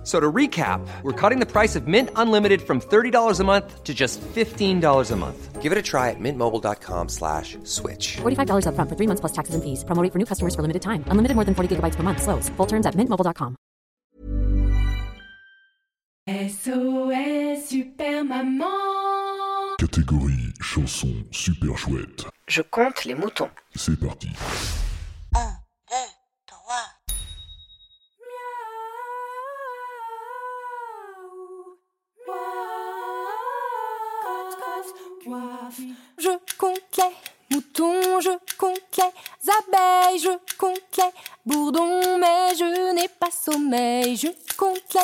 F- 0.00 0.06
So 0.06 0.18
to 0.18 0.32
recap, 0.32 0.80
we're 1.02 1.12
cutting 1.12 1.40
the 1.40 1.46
price 1.46 1.76
of 1.76 1.86
Mint 1.86 2.08
Unlimited 2.16 2.62
from 2.62 2.80
$30 2.80 3.38
a 3.38 3.44
month 3.44 3.84
to 3.84 3.92
just 3.92 4.18
$15 4.34 5.10
a 5.10 5.16
month. 5.16 5.60
Give 5.60 5.72
it 5.72 5.76
a 5.78 5.82
try 5.82 6.08
at 6.08 6.16
mintmobile.com 6.18 7.08
slash 7.10 7.58
switch. 7.64 8.16
$45 8.22 8.64
upfront 8.64 8.88
for 8.88 8.96
three 8.96 9.06
months 9.06 9.20
plus 9.20 9.32
taxes 9.32 9.54
and 9.54 9.62
fees. 9.62 9.84
Promo 9.84 10.02
rate 10.02 10.10
for 10.10 10.18
new 10.18 10.24
customers 10.24 10.54
for 10.54 10.62
limited 10.62 10.80
time. 10.80 11.04
Unlimited 11.08 11.34
more 11.36 11.44
than 11.44 11.54
40 11.54 11.76
gigabytes 11.76 11.96
per 11.96 12.02
month. 12.02 12.22
Slows. 12.22 12.48
Full 12.56 12.66
terms 12.66 12.86
at 12.86 12.94
mintmobile.com. 12.96 13.56
SOS 16.28 17.66
Super 17.68 18.24
Maman 18.24 19.76
Catégorie 19.78 20.52
chanson 20.62 21.24
super 21.30 21.76
chouette. 21.76 22.26
Je 22.48 22.62
compte 22.62 23.04
les 23.04 23.14
moutons. 23.14 23.50
C'est 23.74 23.98
parti. 23.98 24.28
Je 36.18 36.30
compte 36.58 37.00
moutons, 37.50 38.20
je 38.20 38.30
compte 38.58 38.98
les 38.98 39.50
abeilles, 39.50 40.18
je 40.18 40.56
compte 40.56 41.00
bourdons, 41.44 42.18
mais 42.18 42.54
je 42.56 42.92
n'ai 42.94 43.08
pas 43.08 43.30
sommeil. 43.30 44.16
Je 44.16 44.28
compte 44.56 44.96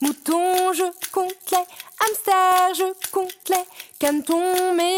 moutons, 0.00 0.72
je 0.72 0.84
compte 1.12 1.54
hamsters, 2.00 2.74
je 2.74 3.10
compte 3.10 3.48
les 3.48 3.64
canetons, 3.98 4.74
yeux 4.74 4.93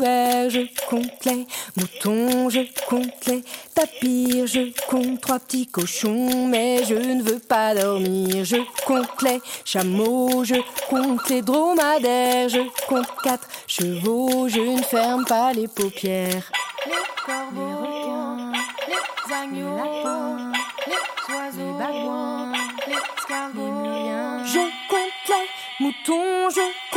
Je 0.00 0.66
compte 0.86 1.24
les 1.24 1.46
moutons, 1.76 2.48
je 2.50 2.60
compte 2.86 3.26
les 3.26 3.42
tapirs, 3.74 4.46
je 4.46 4.72
compte. 4.86 5.20
Trois 5.20 5.40
petits 5.40 5.66
cochons, 5.66 6.46
mais 6.46 6.84
je 6.84 6.94
ne 6.94 7.22
veux 7.22 7.40
pas 7.40 7.74
dormir. 7.74 8.44
Je 8.44 8.58
compte 8.86 9.22
les 9.22 9.40
chameaux, 9.64 10.44
je 10.44 10.54
compte 10.88 11.28
les 11.28 11.42
dromadaires, 11.42 12.48
je 12.48 12.60
compte. 12.86 13.08
Quatre 13.24 13.48
chevaux, 13.66 14.48
je 14.48 14.60
ne 14.60 14.82
ferme 14.82 15.24
pas 15.24 15.52
les 15.52 15.66
paupières. 15.66 16.52
Les 16.86 16.92
corbeaux, 17.26 17.60
les 17.60 17.74
requins, 17.74 18.52
les 18.88 19.34
agneaux, 19.34 19.76
les 19.76 19.82
lapins, 19.82 20.52
les 20.86 21.34
oiseaux, 21.34 21.72
les 21.72 21.78
babouins, 21.78 22.52
les 22.86 22.94
escargots, 22.94 23.82
les. 23.82 24.46
Je 24.46 24.60
compte 24.88 25.28
les 25.28 25.84
moutons, 25.84 26.50
je 26.50 26.87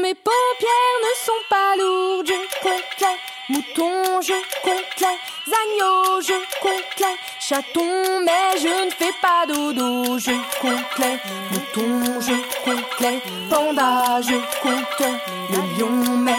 mes 0.00 0.14
paupières 0.14 0.98
ne 1.02 1.14
sont 1.24 1.44
pas 1.48 1.76
lourdes. 1.76 2.26
Je 2.26 2.60
compte 2.60 3.10
moutons, 3.48 4.20
je 4.20 4.32
compte 4.62 5.00
les 5.00 5.52
agneaux, 5.62 6.20
je 6.20 6.34
compte 6.60 6.98
les 6.98 7.16
chatons, 7.40 8.20
mais 8.24 8.58
je 8.58 8.86
ne 8.86 8.90
fais 8.90 9.14
pas 9.20 9.46
dodo. 9.46 10.18
Je 10.18 10.32
compte 10.60 10.98
les 10.98 11.18
moutons, 11.50 12.20
je 12.20 12.34
compte 12.64 13.00
les 13.00 13.20
pandas, 13.48 14.22
je 14.22 14.38
compte 14.62 15.08
les 15.50 15.78
lions, 15.78 16.16
mais 16.16 16.38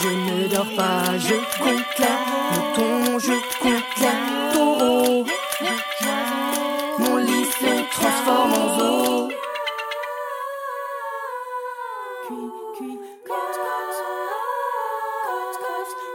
je 0.00 0.08
ne 0.08 0.48
dors 0.48 0.76
pas. 0.76 1.18
Je 1.18 1.34
compte 1.58 1.98
les 1.98 2.16
moutons, 2.52 3.18
je 3.18 3.51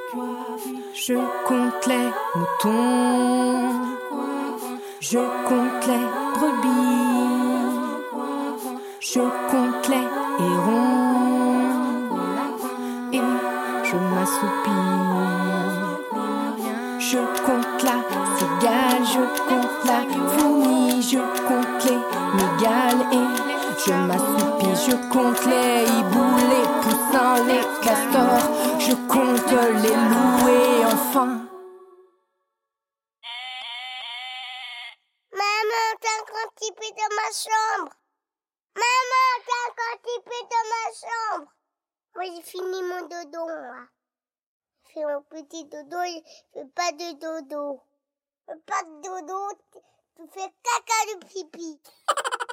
Je 0.09 1.15
compte 1.45 1.85
les 1.85 2.07
moutons, 2.35 3.69
je 5.01 5.19
compte 5.19 5.85
les 5.85 6.05
brebis, 6.33 7.27
je 9.01 9.19
compte 9.19 9.87
les 9.89 10.07
hérons 10.45 11.57
et 13.11 13.21
je 13.83 13.95
m'assoupis. 13.97 14.87
Je 16.99 17.17
compte 17.45 17.83
la 17.83 17.97
cigale, 18.37 19.03
je 19.03 19.23
compte 19.49 19.79
la 19.85 19.99
fourmi, 20.37 21.01
je 21.01 21.19
compte 21.47 21.83
les 21.83 22.01
migales 22.37 23.03
et 23.11 23.27
je 23.85 23.93
m'assoupis. 23.93 24.47
Je 24.89 24.95
compte 25.11 25.45
les 25.45 25.83
hiboux, 25.83 26.37
les 26.51 26.67
poussins, 26.81 27.39
les 27.47 27.85
castors, 27.85 28.47
je 28.79 28.93
compte 29.07 29.26
un 36.43 36.49
petit 36.49 36.71
peu 36.71 36.85
dans 36.89 37.15
ma 37.15 37.31
chambre. 37.31 37.93
Maman, 38.75 39.43
t'as 39.45 39.93
un 39.93 39.97
petit 39.97 40.21
peu 40.23 40.39
dans 40.51 40.67
ma 40.73 40.85
chambre. 40.93 41.51
Moi, 42.15 42.25
j'ai 42.25 42.41
fini 42.41 42.81
mon 42.83 43.07
dodo, 43.07 43.45
moi. 43.45 43.87
Je 44.85 44.93
fais 44.93 45.05
mon 45.05 45.21
petit 45.23 45.65
dodo, 45.65 45.97
je 46.05 46.21
fais 46.53 46.65
pas 46.75 46.91
de 46.91 47.13
dodo. 47.19 47.81
Pas 48.65 48.83
de 48.83 49.01
dodo, 49.01 49.49
tu 50.15 50.27
fais 50.31 50.53
caca 50.63 51.05
de 51.13 51.25
pipi. 51.25 51.81